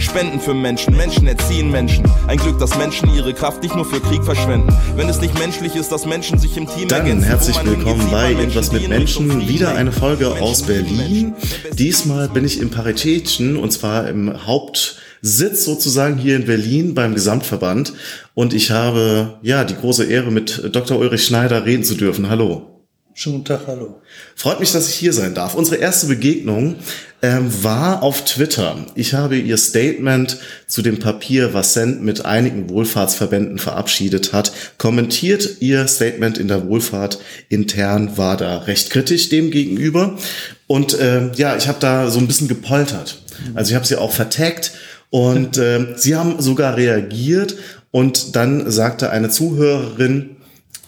[0.00, 2.04] Spenden für Menschen, Menschen erziehen Menschen.
[2.26, 4.74] Ein Glück, dass Menschen ihre Kraft nicht nur für Krieg verschwenden.
[4.96, 8.32] Wenn es nicht menschlich ist, dass Menschen sich im Team Dann ergänzen, herzlich willkommen bei
[8.32, 9.46] Irgendwas mit Menschen.
[9.46, 11.34] Wieder eine Folge Menschen aus Berlin.
[11.74, 17.92] Diesmal bin ich im Paritätchen und zwar im Hauptsitz sozusagen hier in Berlin beim Gesamtverband.
[18.34, 20.98] Und ich habe ja die große Ehre, mit Dr.
[20.98, 22.30] Ulrich Schneider reden zu dürfen.
[22.30, 22.69] Hallo.
[23.20, 24.00] Schönen guten Tag, hallo.
[24.34, 25.54] Freut mich, dass ich hier sein darf.
[25.54, 26.76] Unsere erste Begegnung
[27.20, 28.78] ähm, war auf Twitter.
[28.94, 35.58] Ich habe Ihr Statement zu dem Papier, was Send mit einigen Wohlfahrtsverbänden verabschiedet hat, kommentiert.
[35.60, 37.18] Ihr Statement in der Wohlfahrt
[37.50, 40.16] intern war da recht kritisch dem gegenüber.
[40.66, 43.20] Und ähm, ja, ich habe da so ein bisschen gepoltert.
[43.54, 44.72] Also ich habe sie auch vertagt
[45.10, 47.54] und ähm, sie haben sogar reagiert
[47.90, 50.36] und dann sagte eine Zuhörerin,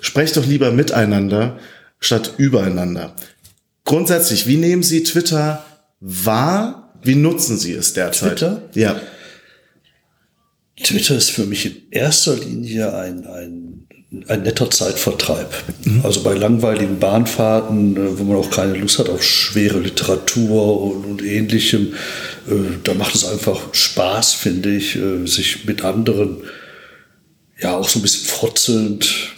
[0.00, 1.58] sprecht doch lieber miteinander
[2.02, 3.14] statt übereinander.
[3.84, 5.64] Grundsätzlich, wie nehmen Sie Twitter
[6.00, 6.92] wahr?
[7.02, 8.38] Wie nutzen Sie es derzeit?
[8.38, 8.62] Twitter?
[8.74, 9.00] Ja.
[10.82, 13.86] Twitter ist für mich in erster Linie ein, ein,
[14.28, 15.52] ein netter Zeitvertreib.
[16.02, 21.04] Also bei langweiligen Bahnfahrten, äh, wo man auch keine Lust hat auf schwere Literatur und,
[21.04, 21.94] und ähnlichem,
[22.48, 26.38] äh, da macht es einfach Spaß, finde ich, äh, sich mit anderen,
[27.60, 29.34] ja auch so ein bisschen frotzelnd,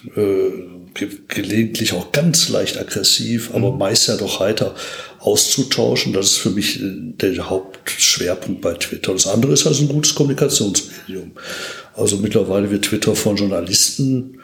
[0.95, 4.75] ge gelegentlich auch ganz leicht aggressiv, aber meist ja doch heiter
[5.19, 6.13] auszutauschen.
[6.13, 6.85] Das ist für mich äh,
[7.21, 9.13] der Hauptschwerpunkt bei Twitter.
[9.13, 11.33] Das andere ist also ein gutes Kommunikationsmedium.
[11.95, 14.39] Also mittlerweile wird Twitter von Journalisten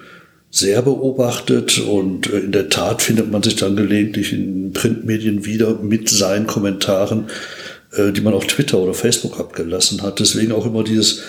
[0.50, 5.78] sehr beobachtet und äh, in der Tat findet man sich dann gelegentlich in Printmedien wieder
[5.80, 7.28] mit seinen Kommentaren,
[7.92, 10.18] äh, die man auf Twitter oder Facebook abgelassen hat.
[10.18, 11.22] Deswegen auch immer dieses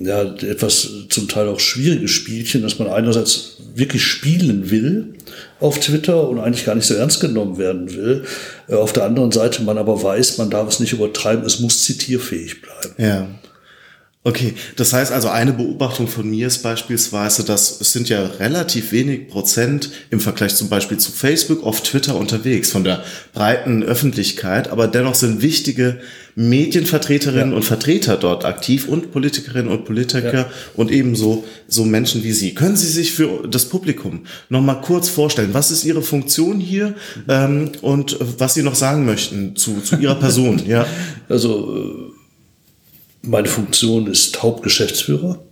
[0.00, 5.14] ja, etwas zum Teil auch schwierige Spielchen, dass man einerseits wirklich spielen will
[5.60, 8.24] auf Twitter und eigentlich gar nicht so ernst genommen werden will.
[8.68, 11.84] Äh, Auf der anderen Seite man aber weiß, man darf es nicht übertreiben, es muss
[11.84, 12.94] zitierfähig bleiben.
[12.98, 13.28] Ja.
[14.24, 18.90] Okay, das heißt also, eine Beobachtung von mir ist beispielsweise, dass es sind ja relativ
[18.90, 23.04] wenig Prozent im Vergleich zum Beispiel zu Facebook auf Twitter unterwegs von der
[23.34, 26.00] breiten Öffentlichkeit, aber dennoch sind wichtige
[26.38, 27.56] Medienvertreterinnen Ja.
[27.56, 30.50] und Vertreter dort aktiv und Politikerinnen und Politiker Ja.
[30.74, 32.54] und ebenso so Menschen wie Sie.
[32.54, 36.94] Können Sie sich für das Publikum noch mal kurz vorstellen, was ist Ihre Funktion hier
[37.28, 40.60] ähm, und was Sie noch sagen möchten zu, zu Ihrer Person?
[40.68, 40.86] ja.
[41.30, 42.12] Also
[43.22, 45.42] äh, meine Funktion ist Hauptgeschäftsführer.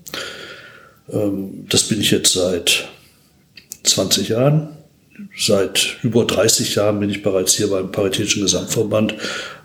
[1.10, 2.84] Ähm, Das bin ich jetzt seit
[3.84, 4.68] 20 Jahren.
[5.36, 9.14] Seit über 30 Jahren bin ich bereits hier beim Paritätischen Gesamtverband.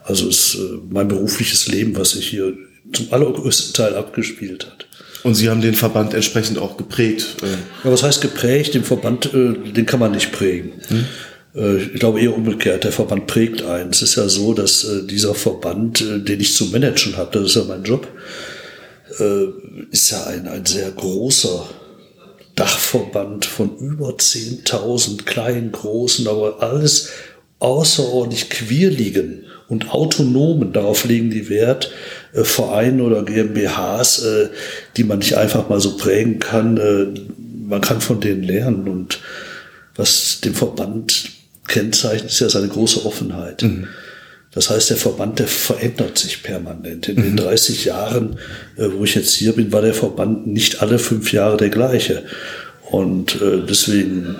[0.03, 2.53] Also ist äh, mein berufliches Leben, was sich hier
[2.93, 4.87] zum allergrößten Teil abgespielt hat.
[5.23, 7.37] Und Sie haben den Verband entsprechend auch geprägt.
[7.43, 7.47] äh,
[7.83, 8.73] Ja, was heißt geprägt?
[8.73, 10.71] Den Verband, äh, den kann man nicht prägen.
[11.55, 13.89] Äh, ich glaube eher umgekehrt, der Verband prägt einen.
[13.91, 17.63] Es ist ja so, dass dieser Verband, den ich zu managen habe, das ist ja
[17.65, 18.07] mein Job,
[19.91, 21.67] ist ja ein, ein sehr großer
[22.59, 27.09] Dachverband von über 10.000 kleinen, großen, aber alles
[27.59, 31.91] außerordentlich quirligen und autonomen, darauf legen die Wert,
[32.33, 34.49] äh, Vereine oder GmbHs, äh,
[34.97, 36.77] die man nicht einfach mal so prägen kann.
[36.77, 37.19] Äh,
[37.69, 39.19] man kann von denen lernen und
[39.95, 41.29] was den Verband
[41.67, 43.63] kennzeichnet, ist ja seine große Offenheit.
[44.51, 47.07] Das heißt, der Verband, der verändert sich permanent.
[47.07, 48.39] In den 30 Jahren,
[48.77, 52.23] äh, wo ich jetzt hier bin, war der Verband nicht alle fünf Jahre der gleiche.
[52.89, 54.37] Und äh, deswegen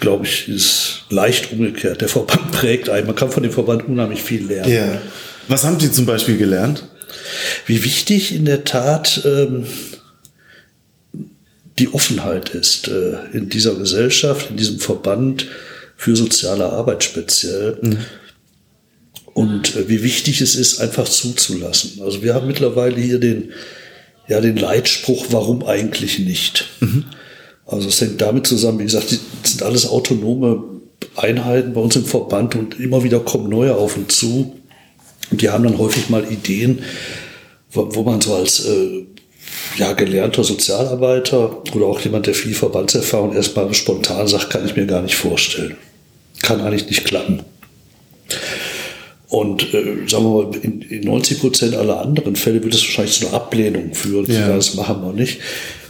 [0.00, 2.00] glaube ich, ist leicht umgekehrt.
[2.00, 3.06] Der Verband prägt einen.
[3.06, 4.72] Man kann von dem Verband unheimlich viel lernen.
[4.72, 5.02] Ja.
[5.48, 6.84] Was haben Sie zum Beispiel gelernt?
[7.66, 9.66] Wie wichtig in der Tat ähm,
[11.78, 15.46] die Offenheit ist äh, in dieser Gesellschaft, in diesem Verband
[15.96, 17.78] für soziale Arbeit speziell.
[19.36, 22.00] Und äh, wie wichtig es ist, einfach zuzulassen.
[22.02, 23.52] Also wir haben mittlerweile hier den,
[24.28, 26.70] ja, den Leitspruch, warum eigentlich nicht?
[27.66, 30.62] Also es hängt damit zusammen, wie gesagt, die sind alles autonome
[31.16, 34.56] Einheiten bei uns im Verband und immer wieder kommen neue auf uns zu.
[35.32, 36.84] Und die haben dann häufig mal Ideen,
[37.72, 39.04] wo, wo man so als äh,
[39.76, 44.86] ja, gelernter Sozialarbeiter oder auch jemand, der viel Verbandserfahrung erstmal spontan sagt, kann ich mir
[44.86, 45.76] gar nicht vorstellen.
[46.40, 47.42] Kann eigentlich nicht klappen.
[49.28, 53.18] Und äh, sagen wir mal, in, in 90 Prozent aller anderen Fälle wird es wahrscheinlich
[53.18, 54.30] zu einer Ablehnung führen.
[54.30, 54.54] Ja.
[54.54, 55.40] Das machen wir nicht.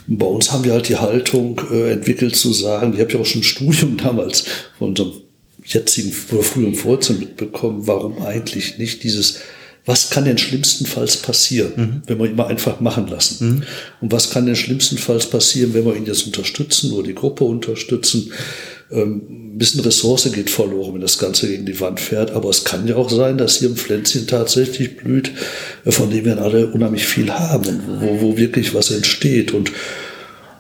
[0.08, 3.20] Und bei uns haben wir halt die Haltung äh, entwickelt zu sagen, ich habe ja
[3.20, 4.44] auch schon ein Studium damals
[4.78, 5.12] von unserem
[5.64, 9.40] jetzigen oder früheren Vorzimmer mitbekommen, warum eigentlich nicht dieses
[9.86, 12.02] was kann denn schlimmstenfalls passieren, mhm.
[12.06, 13.48] wenn wir ihn mal einfach machen lassen?
[13.48, 13.62] Mhm.
[14.00, 18.32] Und was kann denn schlimmstenfalls passieren, wenn wir ihn jetzt unterstützen oder die Gruppe unterstützen?
[18.90, 22.30] Ähm, ein bisschen Ressource geht verloren, wenn das Ganze gegen die Wand fährt.
[22.30, 25.32] Aber es kann ja auch sein, dass hier ein Pflänzchen tatsächlich blüht,
[25.84, 29.52] äh, von dem wir alle unheimlich viel haben, wo, wo wirklich was entsteht.
[29.52, 29.72] Und,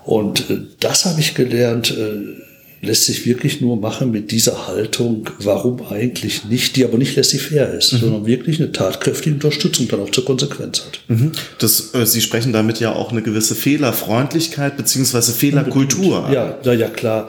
[0.04, 2.42] und äh, das habe ich gelernt äh,
[2.82, 7.74] lässt sich wirklich nur machen mit dieser Haltung, warum eigentlich nicht, die aber nicht laissez-faire
[7.74, 7.98] ist, mhm.
[7.98, 11.00] sondern wirklich eine tatkräftige Unterstützung dann auch zur Konsequenz hat.
[11.08, 11.32] Mhm.
[11.58, 16.28] Das, äh, Sie sprechen damit ja auch eine gewisse Fehlerfreundlichkeit beziehungsweise Fehlerkultur.
[16.32, 17.28] Ja, ja, ja klar.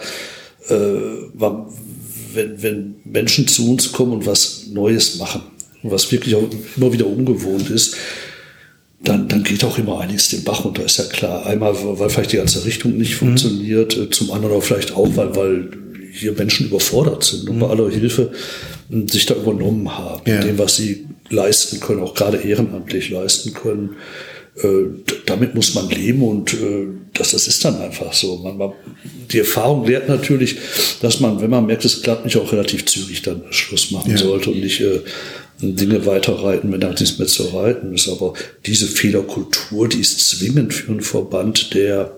[0.70, 0.74] Äh,
[2.34, 5.42] wenn, wenn Menschen zu uns kommen und was Neues machen,
[5.84, 7.96] was wirklich auch immer wieder ungewohnt ist,
[9.04, 11.46] dann, dann geht auch immer einiges den Bach runter, ist ja klar.
[11.46, 13.28] Einmal, weil vielleicht die ganze Richtung nicht mhm.
[13.28, 14.12] funktioniert, mhm.
[14.12, 15.70] zum anderen auch vielleicht auch, weil, weil
[16.12, 17.72] hier Menschen überfordert sind und bei mhm.
[17.72, 18.32] aller Hilfe
[18.90, 20.42] hm, sich da übernommen haben, ja.
[20.42, 23.96] dem, was sie leisten können, auch gerade ehrenamtlich leisten können.
[24.56, 26.88] Äh, damit muss man leben und äh,
[27.18, 28.38] das, das ist dann einfach so.
[28.38, 28.74] Man, man,
[29.32, 30.58] die Erfahrung lehrt natürlich,
[31.02, 34.18] dass man, wenn man merkt, es klappt nicht, auch relativ zügig dann Schluss machen ja.
[34.18, 35.02] sollte und nicht äh,
[35.62, 38.08] Dinge weiterreiten, wenn da nichts mehr zu reiten ist.
[38.10, 38.34] Aber
[38.66, 42.18] diese Fehlerkultur, die ist zwingend für einen Verband, der,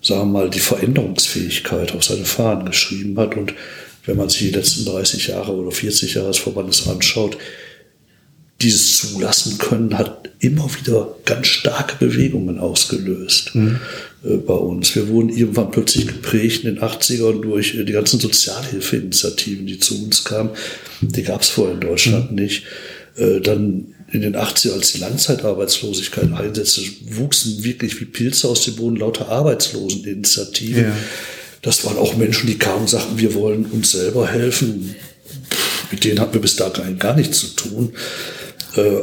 [0.00, 3.36] sagen wir mal, die Veränderungsfähigkeit auf seine Fahnen geschrieben hat.
[3.36, 3.54] Und
[4.06, 7.36] wenn man sich die letzten 30 Jahre oder 40 Jahre des Verbandes anschaut,
[8.60, 13.80] dieses Zulassen können hat immer wieder ganz starke Bewegungen ausgelöst mhm.
[14.24, 14.94] äh, bei uns.
[14.94, 20.02] Wir wurden irgendwann plötzlich geprägt in den 80ern durch äh, die ganzen Sozialhilfeinitiativen, die zu
[20.02, 20.50] uns kamen.
[21.00, 22.36] Die gab es vorher in Deutschland mhm.
[22.36, 22.64] nicht.
[23.16, 28.76] Äh, dann in den 80ern, als die Langzeitarbeitslosigkeit einsetzte, wuchsen wirklich wie Pilze aus dem
[28.76, 30.84] Boden lauter Arbeitsloseninitiativen.
[30.84, 30.96] Ja.
[31.62, 34.94] Das waren auch Menschen, die kamen und sagten, wir wollen uns selber helfen.
[35.90, 37.92] Mit denen hatten wir bis dahin gar nichts zu tun.
[38.76, 39.02] Äh,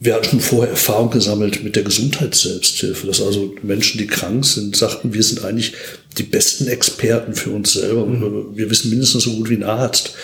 [0.00, 4.76] wir hatten schon vorher Erfahrung gesammelt mit der Gesundheitsselbsthilfe, dass also Menschen, die krank sind,
[4.76, 5.72] sagten, wir sind eigentlich
[6.16, 8.06] die besten Experten für uns selber.
[8.06, 8.56] Mhm.
[8.56, 10.14] Wir wissen mindestens so gut wie ein Arzt,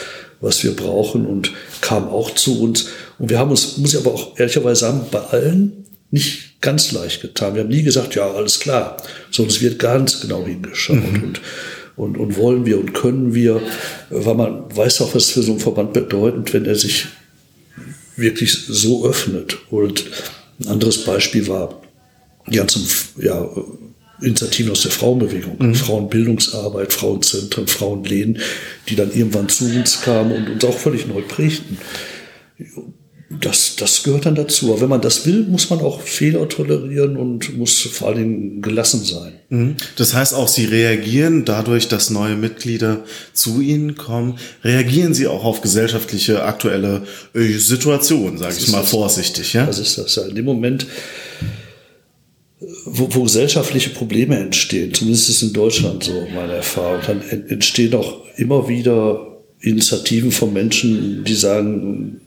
[0.40, 1.50] was wir brauchen und
[1.80, 2.86] kamen auch zu uns.
[3.18, 7.22] Und wir haben uns, muss ich aber auch ehrlicherweise sagen, bei allen nicht ganz leicht
[7.22, 7.54] getan.
[7.54, 8.96] Wir haben nie gesagt, ja, alles klar,
[9.32, 10.96] sondern es wird ganz genau hingeschaut.
[10.96, 11.22] Mhm.
[11.24, 11.40] Und,
[11.96, 13.60] und, und wollen wir und können wir,
[14.10, 17.06] weil man weiß auch, was für so einen Verband bedeutet, wenn er sich
[18.16, 19.58] wirklich so öffnet.
[19.70, 20.04] Und
[20.60, 21.80] ein anderes Beispiel war
[22.46, 22.86] die ganzen
[23.20, 23.48] ja,
[24.20, 25.74] Initiativen aus der Frauenbewegung, mhm.
[25.74, 28.38] Frauenbildungsarbeit, Frauenzentren, Frauenlehnen,
[28.88, 31.78] die dann irgendwann zu uns kamen und uns auch völlig neu prägten
[33.40, 34.72] das, das gehört dann dazu.
[34.72, 39.04] Aber wenn man das will, muss man auch Fehler tolerieren und muss vor allem gelassen
[39.04, 39.32] sein.
[39.48, 39.76] Mhm.
[39.96, 45.44] Das heißt auch, Sie reagieren dadurch, dass neue Mitglieder zu Ihnen kommen, reagieren Sie auch
[45.44, 47.02] auf gesellschaftliche aktuelle
[47.34, 48.90] äh, Situationen, sage ich mal das.
[48.90, 49.52] vorsichtig.
[49.52, 49.66] Ja?
[49.66, 50.24] Das ist das ja.
[50.24, 50.86] In dem Moment,
[52.86, 57.94] wo, wo gesellschaftliche Probleme entstehen, zumindest ist es in Deutschland so, meine Erfahrung, dann entstehen
[57.94, 62.20] auch immer wieder Initiativen von Menschen, die sagen,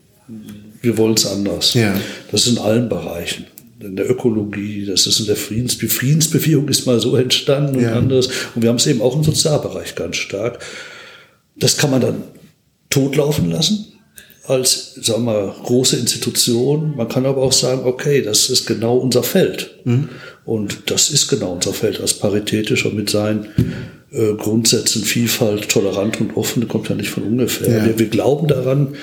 [0.81, 1.73] wir wollen es anders.
[1.73, 1.95] Ja.
[2.31, 3.45] Das ist in allen Bereichen.
[3.79, 7.91] In der Ökologie, das ist in der Friedens die Friedensbewegung ist mal so entstanden ja.
[7.91, 8.27] und anders.
[8.55, 10.59] Und wir haben es eben auch im Sozialbereich ganz stark.
[11.55, 12.23] Das kann man dann
[12.89, 13.87] totlaufen lassen
[14.47, 16.95] als, sagen wir große Institution.
[16.95, 19.75] Man kann aber auch sagen, okay, das ist genau unser Feld.
[19.83, 20.09] Mhm.
[20.45, 23.47] Und das ist genau unser Feld als paritätischer mit seinen
[24.11, 27.79] äh, Grundsätzen Vielfalt, tolerant und offen, kommt ja nicht von ungefähr.
[27.79, 27.85] Ja.
[27.85, 28.95] Wir, wir glauben daran,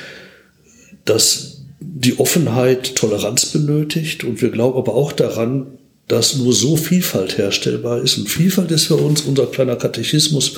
[1.04, 1.53] dass
[1.86, 5.66] die Offenheit Toleranz benötigt und wir glauben aber auch daran,
[6.08, 8.18] dass nur so Vielfalt herstellbar ist.
[8.18, 10.56] Und Vielfalt ist für uns unser kleiner Katechismus.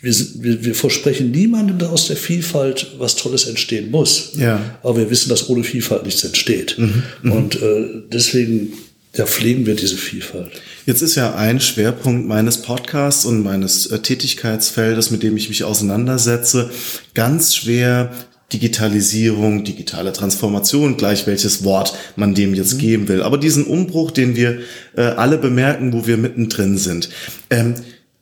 [0.00, 4.32] Wir, wir, wir versprechen niemandem, aus der Vielfalt was Tolles entstehen muss.
[4.36, 4.78] Ja.
[4.82, 6.78] Aber wir wissen, dass ohne Vielfalt nichts entsteht.
[6.78, 7.32] Mhm, mhm.
[7.32, 8.72] und äh, deswegen
[9.14, 10.52] ja, pflegen wir diese Vielfalt.
[10.86, 15.64] Jetzt ist ja ein Schwerpunkt meines Podcasts und meines äh, Tätigkeitsfeldes, mit dem ich mich
[15.64, 16.70] auseinandersetze,
[17.14, 18.12] ganz schwer
[18.52, 22.78] Digitalisierung, digitale Transformation, gleich welches Wort man dem jetzt mhm.
[22.78, 23.22] geben will.
[23.22, 24.60] Aber diesen Umbruch, den wir
[24.96, 27.10] äh, alle bemerken, wo wir mittendrin sind.
[27.48, 27.74] Ähm,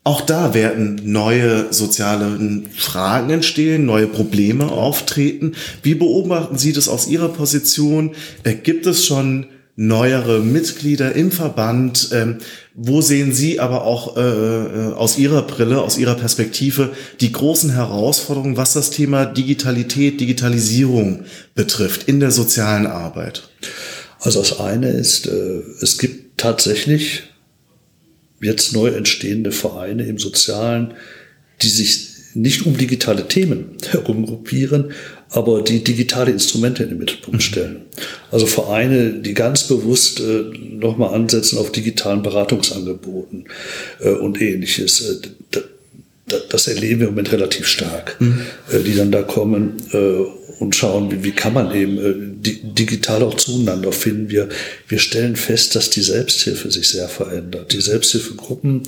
[0.05, 2.39] auch da werden neue soziale
[2.75, 5.53] Fragen entstehen, neue Probleme auftreten.
[5.83, 8.13] Wie beobachten Sie das aus Ihrer Position?
[8.43, 12.09] Äh, gibt es schon neuere Mitglieder im Verband?
[12.13, 12.39] Ähm,
[12.81, 17.71] wo sehen Sie aber auch äh, äh, aus Ihrer Brille, aus Ihrer Perspektive die großen
[17.71, 21.25] Herausforderungen, was das Thema Digitalität, Digitalisierung
[21.57, 23.49] betrifft in der sozialen Arbeit?
[24.21, 27.25] Also das eine ist, äh, es gibt tatsächlich
[28.41, 30.95] jetzt neu entstehende Vereine im Sozialen,
[31.63, 34.93] die sich nicht um digitale Themen herumgruppieren,
[35.31, 37.83] aber die digitale Instrumente in den Mittelpunkt stellen.
[38.31, 43.47] Also Vereine, die ganz bewusst äh, nochmal ansetzen auf digitalen Beratungsangeboten
[44.01, 45.23] äh, und ähnliches.
[45.55, 45.61] Äh,
[46.51, 48.41] das erleben wir im Moment relativ stark, mhm.
[48.71, 49.99] äh, die dann da kommen äh,
[50.63, 54.31] und schauen, wie, wie kann man eben digital auch zueinander finden.
[54.31, 54.49] Wir,
[54.87, 57.73] wir stellen fest, dass die Selbsthilfe sich sehr verändert.
[57.73, 58.83] Die Selbsthilfegruppen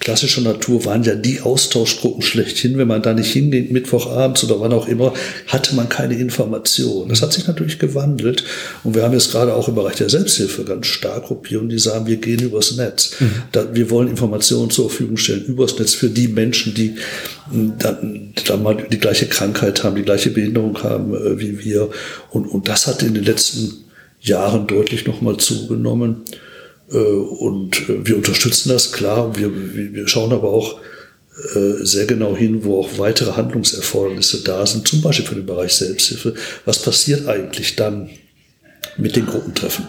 [0.00, 2.78] klassischer Natur waren ja die Austauschgruppen schlechthin.
[2.78, 5.12] Wenn man da nicht hingeht, Mittwochabends oder wann auch immer,
[5.48, 7.08] hatte man keine Information.
[7.08, 8.44] Das hat sich natürlich gewandelt.
[8.84, 12.06] Und wir haben jetzt gerade auch im Bereich der Selbsthilfe ganz stark Gruppierungen, die sagen,
[12.06, 13.16] wir gehen übers Netz.
[13.18, 13.42] Mhm.
[13.52, 16.94] Da, wir wollen Informationen zur Verfügung stellen übers Netz für die Menschen, die
[17.50, 21.90] hm, dann, dann mal die gleiche Krankheit haben, die gleiche Behinderung haben äh, wie wir.
[22.30, 23.84] Und, und das hat in den letzten
[24.20, 26.24] Jahren deutlich nochmal zugenommen.
[26.90, 29.36] Äh, und äh, wir unterstützen das, klar.
[29.36, 29.50] Wir,
[29.94, 30.80] wir schauen aber auch
[31.54, 35.72] äh, sehr genau hin, wo auch weitere Handlungserfordernisse da sind, zum Beispiel für den Bereich
[35.72, 36.34] Selbsthilfe.
[36.64, 38.10] Was passiert eigentlich dann
[38.96, 39.86] mit den Gruppentreffen?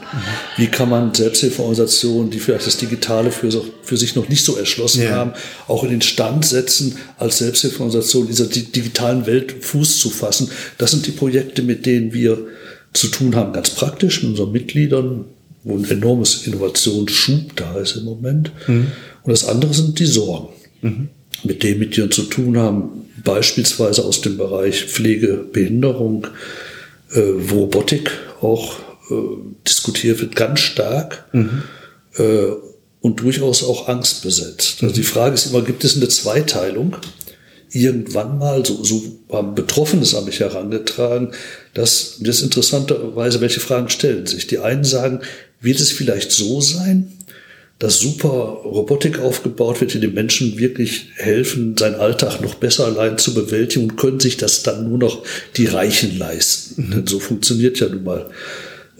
[0.58, 3.50] Wie kann man Selbsthilfeorganisationen, die vielleicht das Digitale für,
[3.82, 5.12] für sich noch nicht so erschlossen ja.
[5.12, 5.34] haben,
[5.68, 10.52] auch in den Stand setzen, als Selbsthilfeorganisation in dieser digitalen Welt Fuß zu fassen?
[10.78, 12.46] Das sind die Projekte, mit denen wir
[12.94, 15.26] zu tun haben, ganz praktisch mit unseren Mitgliedern,
[15.64, 18.52] wo ein enormes Innovationsschub da ist im Moment.
[18.68, 18.88] Mhm.
[19.24, 20.50] Und das andere sind die Sorgen,
[20.82, 21.10] mhm.
[21.44, 26.28] mit denen mit dir zu tun haben, beispielsweise aus dem Bereich Pflege, Behinderung,
[27.14, 28.80] äh, wo Robotik auch
[29.12, 29.16] äh,
[29.68, 31.26] diskutiert wird, ganz stark.
[31.34, 31.64] Mhm.
[32.18, 32.48] Äh,
[33.02, 34.84] und durchaus auch Angst besetzt.
[34.84, 36.98] Also die Frage ist immer, gibt es eine Zweiteilung?
[37.72, 41.30] Irgendwann mal, so, so haben Betroffenes an mich herangetragen,
[41.74, 44.48] dass das interessanterweise, welche Fragen stellen sich.
[44.48, 45.22] Die einen sagen,
[45.62, 47.14] wird es vielleicht so sein,
[47.80, 48.28] dass super
[48.66, 53.90] Robotik aufgebaut wird, die den Menschen wirklich helfen, seinen Alltag noch besser allein zu bewältigen
[53.90, 55.24] und können sich das dann nur noch
[55.56, 56.92] die Reichen leisten.
[56.94, 58.30] Denn so funktioniert ja nun mal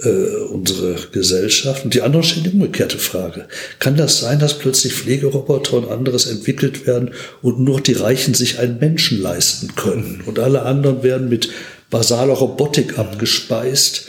[0.04, 1.86] äh, unsere Gesellschaft.
[1.86, 3.48] Und die andere stellt die umgekehrte Frage.
[3.80, 8.60] Kann das sein, dass plötzlich Pflegeroboter und anderes entwickelt werden und nur die Reichen sich
[8.60, 11.50] einen Menschen leisten können und alle anderen werden mit
[11.90, 14.08] basaler Robotik abgespeist,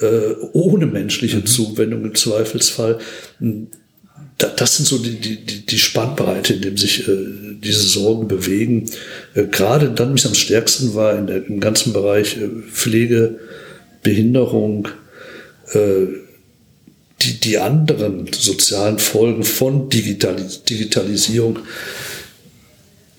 [0.00, 1.46] äh, ohne menschliche mhm.
[1.46, 2.98] Zuwendung im Zweifelsfall?
[4.38, 7.12] das sind so die, die, die Spannbreite, in dem sich äh,
[7.62, 8.90] diese Sorgen bewegen.
[9.34, 13.38] Äh, gerade dann, mich am stärksten war in der, im ganzen Bereich äh, Pflege,
[14.02, 14.88] Behinderung,
[15.72, 16.06] äh,
[17.22, 21.60] die, die anderen sozialen Folgen von Digitalis Digitalisierung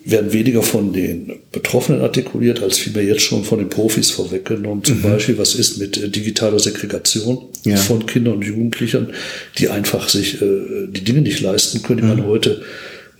[0.05, 4.83] werden weniger von den Betroffenen artikuliert, als vielmehr jetzt schon von den Profis vorweggenommen.
[4.83, 5.03] Zum mhm.
[5.03, 7.77] Beispiel, was ist mit äh, digitaler Segregation ja.
[7.77, 9.13] von Kindern und Jugendlichen,
[9.57, 12.17] die einfach sich äh, die Dinge nicht leisten können, die mhm.
[12.17, 12.63] man heute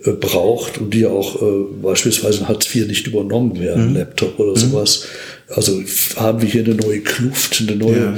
[0.04, 3.96] äh, braucht und die auch äh, beispielsweise in Hartz IV nicht übernommen werden, mhm.
[3.96, 4.58] Laptop oder mhm.
[4.58, 5.06] sowas.
[5.48, 5.82] Also
[6.18, 8.16] haben wir hier eine neue Kluft, eine neue ja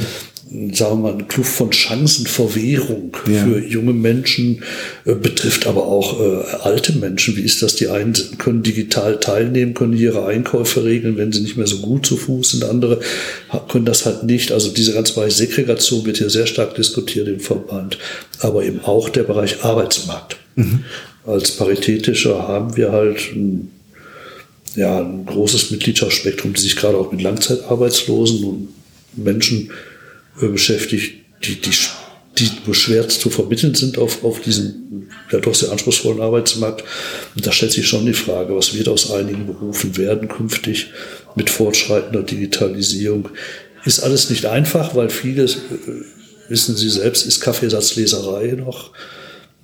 [0.48, 3.44] sagen wir mal, eine Kluft von Chancenverwehrung ja.
[3.44, 4.64] für junge Menschen,
[5.06, 7.36] äh, betrifft aber auch äh, alte Menschen.
[7.36, 7.76] Wie ist das?
[7.76, 12.06] Die einen können digital teilnehmen, können ihre Einkäufe regeln, wenn sie nicht mehr so gut
[12.06, 12.64] zu Fuß sind.
[12.64, 13.00] Andere
[13.70, 14.52] können das halt nicht.
[14.52, 17.98] Also diese ganze Bereich Segregation wird hier sehr stark diskutiert im Verband,
[18.40, 20.38] aber eben auch der Bereich Arbeitsmarkt.
[20.56, 20.84] Mhm.
[21.26, 23.72] Als Paritätischer haben wir halt ein,
[24.76, 28.68] ja, ein großes Mitgliedschaftsspektrum, die sich gerade auch mit Langzeitarbeitslosen und
[29.16, 29.72] Menschen
[30.40, 31.72] beschäftigt, die, die,
[32.38, 34.86] die nur schwer zu vermitteln sind auf, auf diesem
[35.32, 36.84] ja doch sehr anspruchsvollen Arbeitsmarkt.
[37.36, 40.88] Und da stellt sich schon die Frage, was wird aus einigen Berufen werden künftig
[41.36, 43.30] mit fortschreitender Digitalisierung.
[43.86, 48.92] Ist alles nicht einfach, weil vieles, äh, wissen Sie selbst, ist Kaffeesatzleserei noch.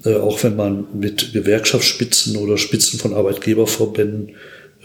[0.04, 4.36] Äh, auch wenn man mit Gewerkschaftsspitzen oder Spitzen von Arbeitgeberverbänden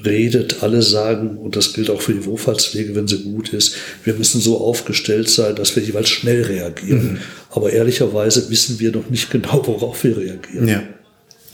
[0.04, 4.14] redet, alle sagen, und das gilt auch für die Wohlfahrtspflege, wenn sie gut ist, wir
[4.14, 7.12] müssen so aufgestellt sein, dass wir jeweils schnell reagieren.
[7.12, 7.18] Mhm.
[7.50, 10.68] Aber ehrlicherweise wissen wir noch nicht genau, worauf wir reagieren.
[10.68, 10.82] Ja.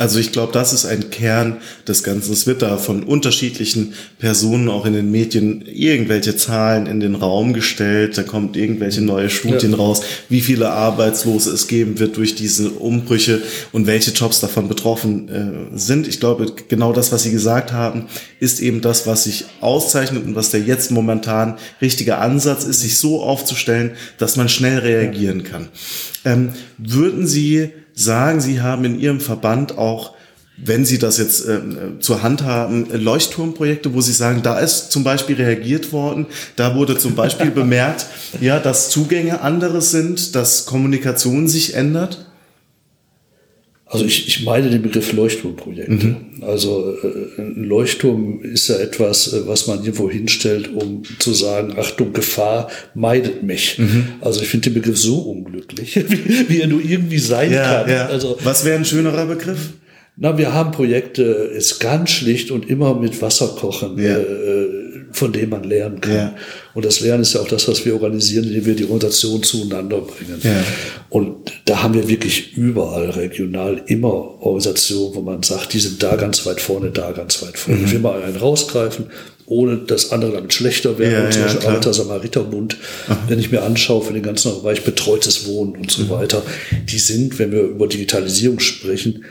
[0.03, 2.33] Also ich glaube, das ist ein Kern des Ganzen.
[2.33, 7.53] Es wird da von unterschiedlichen Personen auch in den Medien irgendwelche Zahlen in den Raum
[7.53, 8.19] gestellt.
[8.19, 9.77] Da kommt irgendwelche neue Studien ja.
[9.77, 15.29] raus, wie viele Arbeitslose es geben wird durch diese Umbrüche und welche Jobs davon betroffen
[15.29, 16.09] äh, sind.
[16.09, 18.07] Ich glaube, genau das, was Sie gesagt haben,
[18.41, 22.99] ist eben das, was sich auszeichnet und was der jetzt momentan richtige Ansatz ist, sich
[22.99, 25.69] so aufzustellen, dass man schnell reagieren kann.
[26.25, 30.15] Ähm, würden Sie sagen, Sie haben in Ihrem Verband auch
[30.57, 31.61] wenn Sie das jetzt äh,
[32.01, 36.97] zur Hand haben, Leuchtturmprojekte, wo Sie sagen, da ist zum Beispiel reagiert worden, da wurde
[36.97, 38.07] zum Beispiel bemerkt,
[38.41, 42.27] ja, dass Zugänge andere sind, dass Kommunikation sich ändert?
[43.93, 46.07] Also ich, ich meine den Begriff Leuchtturmprojekte.
[46.07, 46.17] Mhm.
[46.41, 51.75] Also äh, ein Leuchtturm ist ja etwas, äh, was man irgendwo hinstellt, um zu sagen,
[51.77, 53.79] Achtung, Gefahr, meidet mich.
[53.79, 54.07] Mhm.
[54.23, 57.91] Also ich finde den Begriff so unglücklich, wie, wie er nur irgendwie sein ja, kann.
[57.91, 58.07] Ja.
[58.07, 59.75] Also, was wäre ein schönerer Begriff?
[60.17, 63.99] Na, wir haben Projekte, ist ganz schlicht und immer mit Wasser kochen.
[63.99, 64.17] Ja.
[64.17, 64.82] Äh,
[65.13, 66.15] von dem man lernen kann.
[66.15, 66.35] Ja.
[66.75, 70.01] Und das Lernen ist ja auch das, was wir organisieren, indem wir die Organisation zueinander
[70.01, 70.41] bringen.
[70.43, 70.65] Ja.
[71.11, 76.17] Und da haben wir wirklich überall regional immer Organisationen, wo man sagt, die sind da
[76.17, 77.81] ganz weit vorne, da ganz weit vorne.
[77.81, 77.87] Mhm.
[77.87, 79.07] Ich will mal einen rausgreifen,
[79.47, 81.25] ohne dass andere damit schlechter werden.
[81.27, 82.77] Ja, zum Beispiel ja, Alter Samariterbund,
[83.09, 83.19] Aha.
[83.29, 86.11] wenn ich mir anschaue für den ganzen Bereich betreutes Wohnen und so mhm.
[86.11, 86.43] weiter,
[86.91, 89.25] die sind, wenn wir über Digitalisierung sprechen,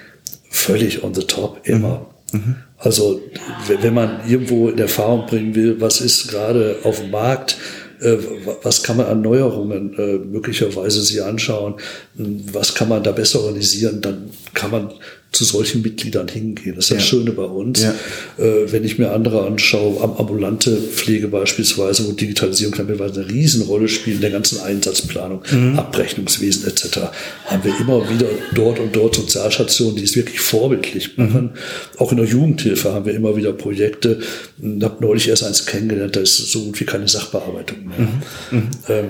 [0.50, 2.14] völlig on the top, immer.
[2.32, 2.56] Mhm.
[2.84, 3.22] Also
[3.68, 7.58] wenn man irgendwo in Erfahrung bringen will, was ist gerade auf dem Markt,
[8.02, 8.18] äh,
[8.64, 11.76] was kann man an Neuerungen äh, möglicherweise sich anschauen,
[12.16, 14.92] was kann man da besser organisieren, dann kann man
[15.32, 16.76] zu solchen Mitgliedern hingehen.
[16.76, 16.96] Das ist ja.
[16.98, 17.82] das Schöne bei uns.
[17.82, 17.96] Ja.
[18.38, 24.18] Äh, wenn ich mir andere anschaue, ambulante Pflege beispielsweise, wo Digitalisierung teilweise eine Riesenrolle spielt
[24.18, 25.80] in der ganzen Einsatzplanung, mhm.
[25.80, 27.00] Abrechnungswesen etc.,
[27.46, 31.26] haben wir immer wieder dort und dort Sozialstationen, die es wirklich vorbildlich mhm.
[31.26, 31.44] machen.
[31.44, 32.00] Mhm.
[32.00, 34.20] Auch in der Jugendhilfe haben wir immer wieder Projekte.
[34.62, 38.00] Ich habe neulich erst eins kennengelernt, da ist so gut wie keine Sachbearbeitung mehr.
[38.00, 38.58] Mhm.
[38.58, 38.70] mhm.
[38.90, 39.08] Ähm,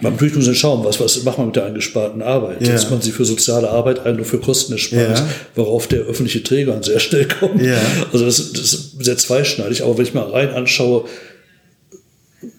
[0.00, 2.60] man natürlich muss schauen, was, was macht man mit der eingesparten Arbeit?
[2.60, 2.76] Ja.
[2.76, 5.28] Setzt man sie für soziale Arbeit ein, nur für Kostenersparnis, ja.
[5.54, 7.62] worauf der öffentliche Träger sehr schnell kommt.
[7.62, 7.78] Ja.
[8.12, 9.82] Also das, das ist sehr zweischneidig.
[9.82, 11.04] Aber wenn ich mal rein anschaue,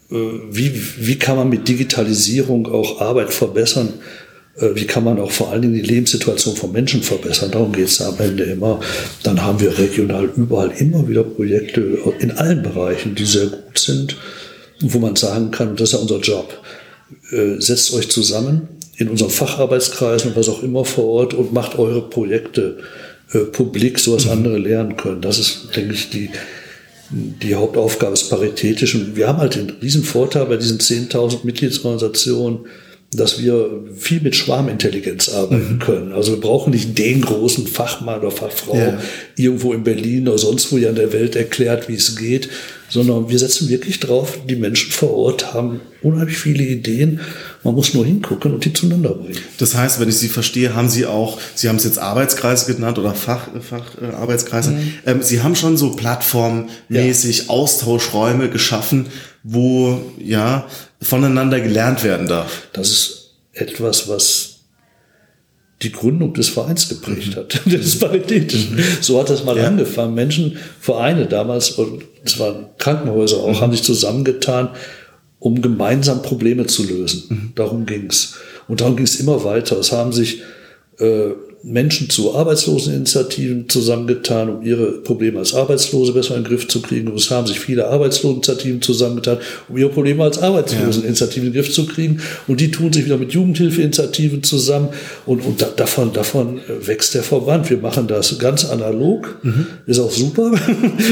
[0.09, 0.15] äh,
[0.49, 3.93] wie, wie kann man mit Digitalisierung auch Arbeit verbessern?
[4.55, 7.51] Äh, wie kann man auch vor allen Dingen die Lebenssituation von Menschen verbessern?
[7.51, 8.79] Darum geht es am Ende immer.
[9.21, 14.15] Dann haben wir regional überall immer wieder Projekte in allen Bereichen, die sehr gut sind,
[14.79, 16.51] wo man sagen kann, das ist ja unser Job
[17.31, 18.67] äh, setzt euch zusammen
[18.97, 22.77] in unseren Facharbeitskreisen und was auch immer vor Ort und macht eure Projekte
[23.33, 24.31] äh, publik, so dass mhm.
[24.31, 25.21] andere lernen können.
[25.21, 26.29] Das ist, denke ich, die,
[27.11, 28.95] die Hauptaufgabe ist paritätisch.
[28.95, 32.59] Und wir haben halt den riesen Vorteil bei diesen 10.000 Mitgliedsorganisationen,
[33.11, 35.79] dass wir viel mit Schwarmintelligenz arbeiten mhm.
[35.79, 36.11] können.
[36.11, 38.99] Also wir brauchen nicht den großen Fachmann oder Fachfrau ja.
[39.35, 42.49] irgendwo in Berlin oder sonst wo ja in der Welt erklärt, wie es geht,
[42.89, 47.19] sondern wir setzen wirklich drauf, die Menschen vor Ort haben unheimlich viele Ideen.
[47.63, 49.39] Man muss nur hingucken und die zueinander bringen.
[49.57, 52.97] Das heißt, wenn ich Sie verstehe, haben Sie auch, Sie haben es jetzt Arbeitskreise genannt
[52.97, 54.93] oder Fach, Facharbeitskreise, mhm.
[55.05, 57.49] ähm, Sie haben schon so plattformmäßig ja.
[57.49, 59.07] Austauschräume geschaffen,
[59.43, 60.67] wo ja
[61.01, 62.67] voneinander gelernt werden darf.
[62.73, 64.56] Das ist etwas, was
[65.83, 67.35] die Gründung des Vereins geprägt mhm.
[67.35, 68.75] hat, des Paritätischen.
[68.75, 68.83] Mhm.
[69.01, 69.67] So hat das mal ja.
[69.67, 70.15] angefangen.
[70.15, 73.61] Menschen, Vereine damals, und es waren Krankenhäuser auch, mhm.
[73.61, 74.69] haben sich zusammengetan,
[75.39, 77.53] um gemeinsam Probleme zu lösen.
[77.55, 78.35] Darum ging's.
[78.67, 79.77] Und darum ging's immer weiter.
[79.77, 80.41] Es haben sich
[80.99, 81.29] äh,
[81.63, 87.07] Menschen zu Arbeitsloseninitiativen zusammengetan, um ihre Probleme als Arbeitslose besser in den Griff zu kriegen.
[87.07, 91.73] Und es haben sich viele Arbeitsloseninitiativen zusammengetan, um ihre Probleme als Arbeitsloseninitiativen in den Griff
[91.73, 92.21] zu kriegen.
[92.47, 94.89] Und die tun sich wieder mit Jugendhilfeinitiativen zusammen.
[95.25, 97.69] Und, und da, davon, davon wächst der Verband.
[97.69, 99.67] Wir machen das ganz analog, mhm.
[99.85, 100.51] ist auch super.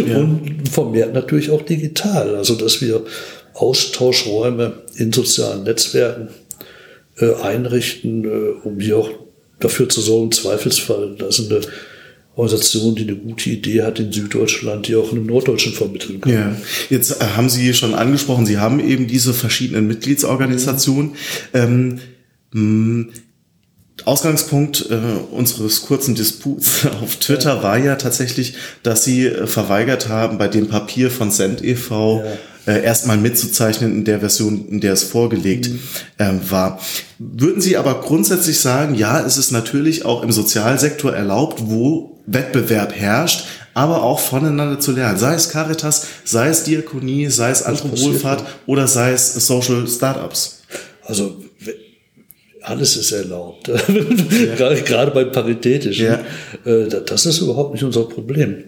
[0.07, 0.17] Ja.
[0.17, 2.35] Und vermehrt natürlich auch digital.
[2.35, 3.01] Also, dass wir
[3.53, 6.29] Austauschräume in sozialen Netzwerken
[7.17, 9.09] äh, einrichten, äh, um hier auch
[9.59, 11.61] dafür zu sorgen, im Zweifelsfall, dass eine
[12.35, 16.33] Organisation, die eine gute Idee hat in Süddeutschland, die auch in Norddeutschen vermitteln kann.
[16.33, 16.55] Ja.
[16.89, 21.13] Jetzt äh, haben Sie schon angesprochen, Sie haben eben diese verschiedenen Mitgliedsorganisationen.
[21.53, 21.99] Ähm,
[24.03, 24.95] Ausgangspunkt äh,
[25.31, 27.63] unseres kurzen Disputs auf Twitter ja.
[27.63, 32.21] war ja tatsächlich, dass Sie äh, verweigert haben, bei dem Papier von Send e.V.
[32.23, 32.31] Ja
[32.67, 35.79] äh, erstmal mitzuzeichnen in der Version, in der es vorgelegt mhm.
[36.19, 36.79] ähm, war.
[37.19, 42.95] Würden Sie aber grundsätzlich sagen, ja, es ist natürlich auch im Sozialsektor erlaubt, wo Wettbewerb
[42.95, 45.17] herrscht, aber auch voneinander zu lernen.
[45.17, 50.63] Sei es Caritas, sei es Diakonie, sei es andere Wohlfahrt oder sei es Social Startups.
[51.03, 51.37] Also
[52.61, 53.69] alles ist erlaubt.
[54.57, 54.73] Ja.
[54.73, 56.05] Gerade beim Paritätischen.
[56.05, 56.19] Ja.
[56.65, 58.63] Äh, das ist überhaupt nicht unser Problem.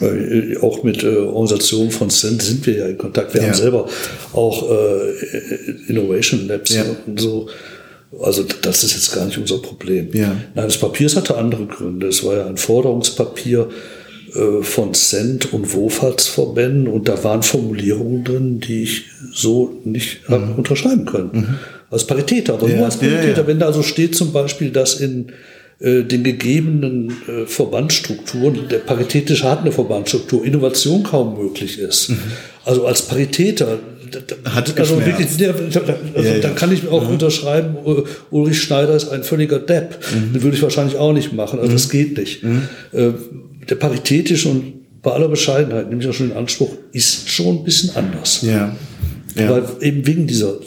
[0.00, 3.34] Äh, auch mit äh, Organisationen von Cent sind wir ja in Kontakt.
[3.34, 3.48] Wir ja.
[3.48, 3.88] haben selber
[4.32, 5.12] auch äh,
[5.88, 6.84] Innovation Labs ja.
[7.06, 7.48] und so.
[8.22, 10.08] Also das ist jetzt gar nicht unser Problem.
[10.12, 10.36] Ja.
[10.54, 12.08] Nein, das Papier hatte andere Gründe.
[12.08, 13.68] Es war ja ein Forderungspapier
[14.34, 20.54] äh, von Cent und Wohlfahrtsverbänden und da waren Formulierungen drin, die ich so nicht mhm.
[20.56, 21.30] unterschreiben können.
[21.32, 21.54] Mhm.
[21.90, 22.76] Als Paritäter, aber ja.
[22.76, 23.46] nur als Paritäter.
[23.46, 25.32] Wenn da also steht zum Beispiel, dass in
[25.80, 32.10] äh, den gegebenen äh, Verbandsstrukturen, der paritätische hat eine Verbandsstruktur, Innovation kaum möglich ist.
[32.10, 32.18] Mhm.
[32.64, 33.78] Also als Paritäter,
[34.44, 35.38] Hat also geschmerzt.
[35.38, 35.74] wirklich,
[36.14, 36.38] also Ja, ja.
[36.40, 39.98] dann kann ich auch unterschreiben, uh, Ulrich Schneider ist ein völliger Depp.
[40.12, 40.34] Mhm.
[40.34, 41.58] Den würde ich wahrscheinlich auch nicht machen.
[41.60, 42.42] Also das geht nicht.
[42.42, 43.12] Äh,
[43.70, 47.64] der paritätische und bei aller Bescheidenheit nehme ich auch schon den Anspruch, ist schon ein
[47.64, 48.42] bisschen anders.
[48.42, 48.76] Ja.
[49.34, 49.48] ja.
[49.48, 50.58] Weil eben wegen dieser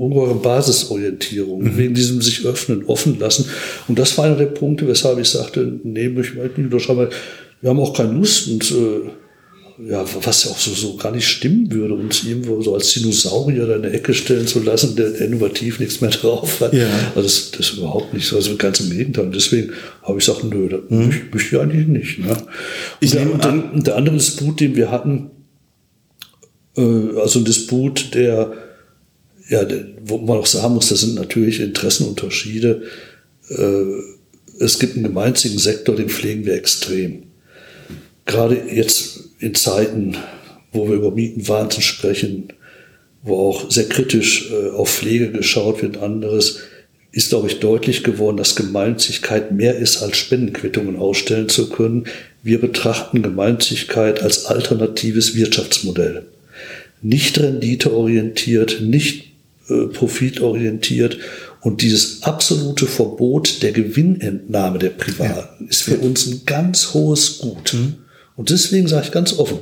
[0.00, 1.76] ungeheuren Basisorientierung, Mhm.
[1.76, 3.44] wegen diesem sich öffnen, offen lassen.
[3.86, 7.10] Und das war einer der Punkte, weshalb ich sagte, nee, möchte ich nicht unterschreiben, weil
[7.60, 9.10] wir haben auch keine Lust und äh,
[9.88, 13.66] ja, was ja auch so, so gar nicht stimmen würde, uns irgendwo so als Dinosaurier
[13.66, 16.72] da in der Ecke stellen zu lassen, der, innovativ nichts mehr drauf hat.
[16.74, 16.86] Ja.
[17.14, 19.26] Also das, das ist überhaupt nicht so, also ganz im Gegenteil.
[19.26, 22.18] Und deswegen habe ich gesagt, nö, das möchte, möchte ich eigentlich nicht.
[22.18, 22.36] Ne?
[23.00, 25.30] Ich und, der, nehme und, der, der andere Disput, den wir hatten,
[26.76, 28.52] äh, also ein Disput, der,
[29.50, 29.66] ja,
[30.04, 32.84] wo man auch sagen muss, das sind natürlich Interessenunterschiede.
[33.50, 37.24] Äh, es gibt einen gemeinsamen Sektor, den pflegen wir extrem.
[38.26, 40.16] Gerade jetzt in Zeiten,
[40.72, 42.52] wo wir über Mietenwahnsinn sprechen,
[43.24, 46.60] wo auch sehr kritisch äh, auf Pflege geschaut wird, anderes,
[47.10, 52.04] ist, glaube ich, deutlich geworden, dass Gemeinnützigkeit mehr ist, als Spendenquittungen ausstellen zu können.
[52.44, 56.26] Wir betrachten Gemeinnützigkeit als alternatives Wirtschaftsmodell.
[57.02, 59.29] Nicht renditeorientiert, nicht
[59.70, 61.18] äh, profitorientiert.
[61.60, 67.76] Und dieses absolute Verbot der Gewinnentnahme der Privaten ist für uns ein ganz hohes Gut.
[68.36, 69.58] Und deswegen sage ich ganz offen,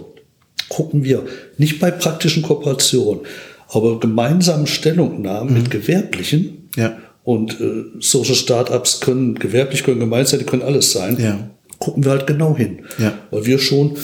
[0.69, 1.25] gucken wir
[1.57, 3.23] nicht bei praktischen Kooperationen,
[3.69, 6.69] aber gemeinsamen Stellungnahmen mit Gewerblichen.
[6.77, 6.97] Ja.
[7.25, 11.19] Und äh, Social Startups können gewerblich, können gemeinsam, die können alles sein.
[11.21, 11.51] Ja.
[11.79, 12.81] Gucken wir halt genau hin.
[12.99, 13.19] Ja.
[13.31, 13.97] Weil wir schon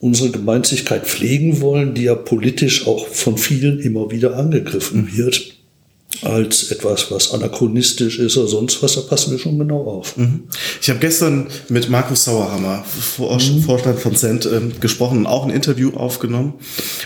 [0.00, 5.59] unsere Gemeinsamkeit pflegen wollen, die ja politisch auch von vielen immer wieder angegriffen wird
[6.22, 10.14] als etwas, was anachronistisch ist oder sonst was, da passen wir schon genau auf.
[10.80, 15.50] Ich habe gestern mit Markus Sauerhammer, Vor Vorstand von Cent, ähm, gesprochen und auch ein
[15.50, 16.54] Interview aufgenommen.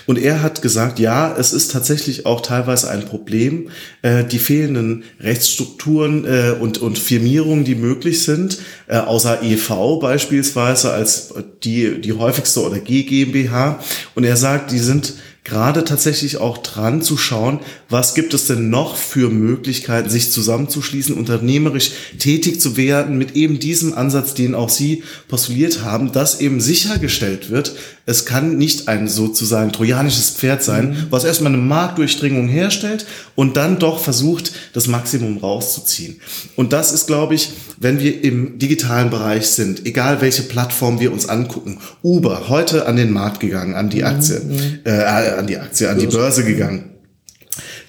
[0.06, 3.68] Und er hat gesagt, ja, es ist tatsächlich auch teilweise ein Problem,
[4.02, 10.92] äh, die fehlenden Rechtsstrukturen äh, und, und Firmierungen, die möglich sind, äh, außer EV beispielsweise
[10.92, 13.78] als die, die häufigste oder G GmbH.
[14.14, 18.70] Und er sagt, die sind gerade tatsächlich auch dran zu schauen, was gibt es denn
[18.70, 24.70] noch für Möglichkeiten, sich zusammenzuschließen, unternehmerisch tätig zu werden mit eben diesem Ansatz, den auch
[24.70, 27.74] Sie postuliert haben, dass eben sichergestellt wird,
[28.06, 33.78] es kann nicht ein sozusagen trojanisches Pferd sein, was erstmal eine Marktdurchdringung herstellt und dann
[33.78, 36.20] doch versucht, das Maximum rauszuziehen.
[36.54, 41.12] Und das ist, glaube ich, wenn wir im digitalen Bereich sind, egal welche Plattform wir
[41.12, 44.40] uns angucken, Uber, heute an den Markt gegangen, an die Aktie,
[44.84, 44.90] äh,
[45.38, 46.94] an die Aktie, an die Börse gegangen.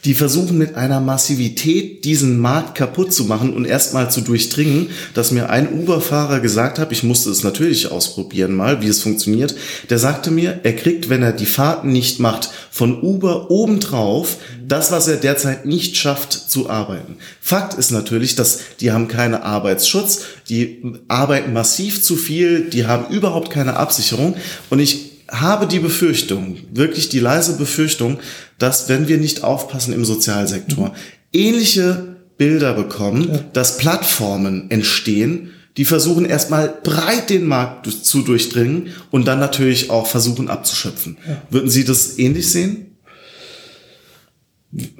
[0.05, 5.31] Die versuchen mit einer Massivität diesen Markt kaputt zu machen und erstmal zu durchdringen, dass
[5.31, 9.55] mir ein Uber-Fahrer gesagt hat, ich musste es natürlich ausprobieren mal, wie es funktioniert.
[9.89, 14.91] Der sagte mir, er kriegt, wenn er die Fahrten nicht macht, von Uber obendrauf das,
[14.91, 17.17] was er derzeit nicht schafft zu arbeiten.
[17.41, 23.11] Fakt ist natürlich, dass die haben keine Arbeitsschutz, die arbeiten massiv zu viel, die haben
[23.11, 24.35] überhaupt keine Absicherung
[24.69, 28.19] und ich habe die Befürchtung, wirklich die leise Befürchtung,
[28.59, 30.93] dass wenn wir nicht aufpassen im Sozialsektor,
[31.33, 39.27] ähnliche Bilder bekommen, dass Plattformen entstehen, die versuchen erstmal breit den Markt zu durchdringen und
[39.27, 41.17] dann natürlich auch versuchen abzuschöpfen.
[41.49, 42.95] Würden Sie das ähnlich sehen?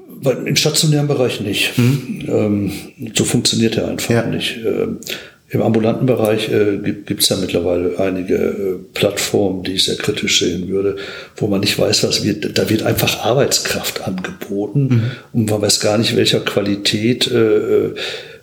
[0.08, 1.74] Weil Im stationären Bereich nicht.
[1.78, 2.72] Ähm,
[3.16, 4.26] so funktioniert er einfach Ja.
[4.26, 4.60] nicht.
[5.50, 10.40] Im ambulanten Bereich äh, gibt es ja mittlerweile einige äh, Plattformen, die ich sehr kritisch
[10.40, 10.98] sehen würde,
[11.36, 12.58] wo man nicht weiß, was wird.
[12.58, 17.96] Da wird einfach Arbeitskraft angeboten und man weiß gar nicht, welcher Qualität äh, äh,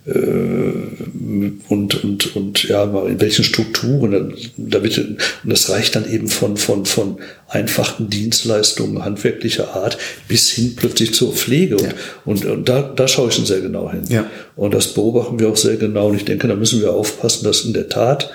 [0.05, 4.35] und, und, und ja, in welchen Strukturen.
[4.57, 10.51] Da, wird, und das reicht dann eben von, von, von einfachen Dienstleistungen handwerklicher Art bis
[10.51, 11.77] hin plötzlich zur Pflege.
[11.77, 14.03] Und, und, und da, da schaue ich schon sehr genau hin.
[14.09, 14.29] Ja.
[14.57, 16.09] Und das beobachten wir auch sehr genau.
[16.09, 18.29] Und ich denke, da müssen wir aufpassen, dass in der Tat,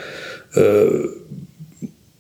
[0.54, 0.86] äh,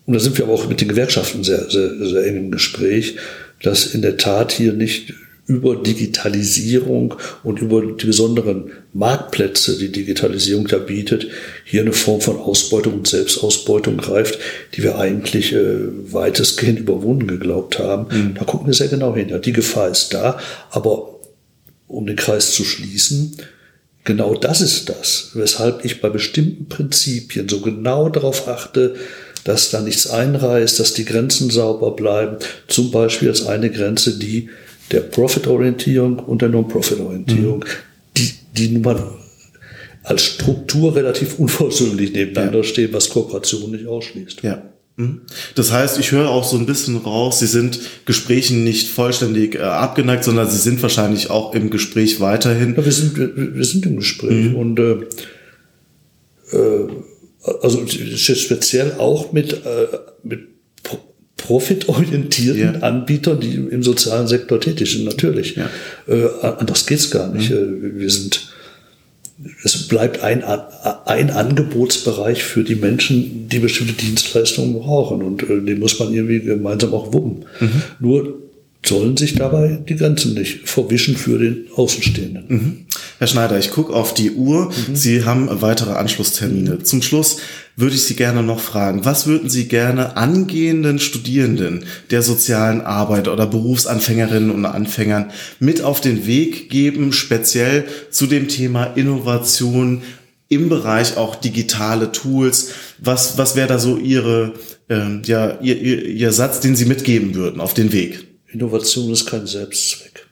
[0.05, 3.15] und da sind wir aber auch mit den Gewerkschaften sehr, sehr, sehr eng im Gespräch,
[3.63, 5.13] dass in der Tat hier nicht
[5.47, 11.27] über Digitalisierung und über die besonderen Marktplätze, die Digitalisierung da bietet,
[11.63, 14.39] hier eine Form von Ausbeutung und Selbstausbeutung greift,
[14.75, 18.35] die wir eigentlich äh, weitestgehend überwunden geglaubt haben.
[18.37, 19.29] Da gucken wir sehr genau hin.
[19.29, 20.37] Ja, die Gefahr ist da,
[20.69, 21.17] aber
[21.87, 23.37] um den Kreis zu schließen,
[24.03, 28.95] genau das ist das, weshalb ich bei bestimmten Prinzipien so genau darauf achte,
[29.45, 32.35] dass da nichts einreißt, dass die Grenzen sauber bleiben.
[32.67, 34.49] Zum Beispiel als eine Grenze die
[34.91, 37.65] der Profit-Orientierung und der Non-Profit-Orientierung,
[38.15, 39.03] die, die nun mal
[40.03, 44.41] als Struktur relativ unversöhnlich nebeneinander stehen, was Kooperation nicht ausschließt.
[44.43, 44.63] Ja.
[44.95, 45.21] Mhm.
[45.55, 49.59] Das heißt, ich höre auch so ein bisschen raus, Sie sind Gesprächen nicht vollständig äh,
[49.59, 52.75] abgeneigt, sondern Sie sind wahrscheinlich auch im Gespräch weiterhin.
[52.75, 54.55] Ja, wir sind, wir, wir sind im Gespräch mhm.
[54.55, 54.93] und äh,
[56.51, 56.87] äh,
[57.61, 59.87] also speziell auch mit, äh,
[60.23, 60.56] mit
[61.37, 62.79] profitorientierten ja.
[62.79, 65.55] Anbietern, die im sozialen Sektor tätig sind, natürlich.
[65.55, 65.69] Ja.
[66.07, 67.51] Äh, anders geht's gar nicht.
[67.51, 67.95] Mhm.
[67.95, 68.53] Äh, wir sind,
[69.63, 75.79] es bleibt ein, ein Angebotsbereich für die Menschen, die bestimmte Dienstleistungen brauchen und äh, den
[75.79, 77.45] muss man irgendwie gemeinsam auch wuppen.
[77.59, 77.83] Mhm.
[77.99, 78.33] Nur
[78.85, 82.45] sollen sich dabei die Grenzen nicht verwischen für den Außenstehenden.
[82.47, 82.86] Mhm.
[83.19, 84.71] Herr Schneider, ich gucke auf die Uhr.
[84.87, 84.95] Mhm.
[84.95, 86.83] Sie haben weitere Anschlusstermine.
[86.83, 87.37] Zum Schluss
[87.75, 93.27] würde ich Sie gerne noch fragen, was würden Sie gerne angehenden Studierenden der sozialen Arbeit
[93.27, 100.03] oder Berufsanfängerinnen und Anfängern mit auf den Weg geben, speziell zu dem Thema Innovation
[100.49, 102.71] im Bereich auch digitale Tools?
[102.99, 104.53] Was, was wäre da so Ihre,
[104.89, 108.27] äh, ja, ihr, ihr, Ihr Satz, den Sie mitgeben würden auf den Weg?
[108.47, 110.27] Innovation ist kein Selbstzweck.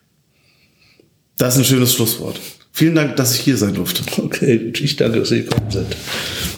[1.38, 2.40] Das ist ein schönes Schlusswort.
[2.78, 4.04] Vielen Dank, dass ich hier sein durfte.
[4.22, 5.96] Okay, ich danke, dass Sie gekommen sind.